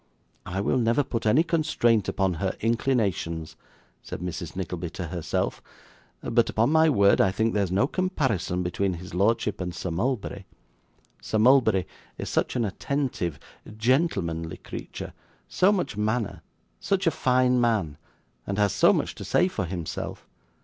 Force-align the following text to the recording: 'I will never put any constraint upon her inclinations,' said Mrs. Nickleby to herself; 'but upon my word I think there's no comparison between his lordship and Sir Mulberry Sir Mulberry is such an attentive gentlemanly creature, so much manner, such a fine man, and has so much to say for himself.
'I 0.47 0.61
will 0.61 0.77
never 0.79 1.03
put 1.03 1.27
any 1.27 1.43
constraint 1.43 2.09
upon 2.09 2.33
her 2.41 2.57
inclinations,' 2.59 3.55
said 4.01 4.19
Mrs. 4.19 4.55
Nickleby 4.55 4.89
to 4.89 5.09
herself; 5.09 5.61
'but 6.23 6.49
upon 6.49 6.71
my 6.71 6.89
word 6.89 7.21
I 7.21 7.29
think 7.31 7.53
there's 7.53 7.71
no 7.71 7.85
comparison 7.85 8.63
between 8.63 8.95
his 8.95 9.13
lordship 9.13 9.61
and 9.61 9.75
Sir 9.75 9.91
Mulberry 9.91 10.47
Sir 11.21 11.37
Mulberry 11.37 11.85
is 12.17 12.29
such 12.29 12.55
an 12.55 12.65
attentive 12.65 13.39
gentlemanly 13.77 14.57
creature, 14.57 15.13
so 15.47 15.71
much 15.71 15.95
manner, 15.95 16.41
such 16.79 17.05
a 17.05 17.11
fine 17.11 17.61
man, 17.61 17.99
and 18.47 18.57
has 18.57 18.73
so 18.73 18.91
much 18.93 19.13
to 19.13 19.23
say 19.23 19.47
for 19.47 19.65
himself. 19.65 20.27